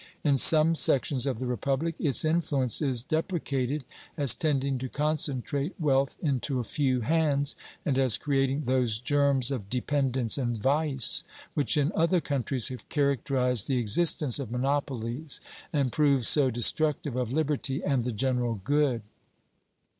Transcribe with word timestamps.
In 0.23 0.39
some 0.39 0.73
sections 0.73 1.27
of 1.27 1.37
the 1.37 1.45
Republic 1.45 1.93
its 1.99 2.25
influence 2.25 2.81
is 2.81 3.03
deprecated 3.03 3.83
as 4.17 4.33
tending 4.33 4.79
to 4.79 4.89
concentrate 4.89 5.79
wealth 5.79 6.17
into 6.23 6.57
a 6.59 6.63
few 6.63 7.01
hands, 7.01 7.55
and 7.85 7.99
as 7.99 8.17
creating 8.17 8.61
those 8.63 8.97
germs 8.97 9.51
of 9.51 9.69
dependence 9.69 10.39
and 10.39 10.57
vice 10.57 11.23
which 11.53 11.77
in 11.77 11.91
other 11.93 12.19
countries 12.19 12.69
have 12.69 12.89
characterized 12.89 13.67
the 13.67 13.77
existence 13.77 14.39
of 14.39 14.49
monopolies 14.49 15.39
and 15.71 15.91
proved 15.91 16.25
so 16.25 16.49
destructive 16.49 17.15
of 17.15 17.31
liberty 17.31 17.83
and 17.83 18.03
the 18.03 18.11
general 18.11 18.55
good. 18.63 19.03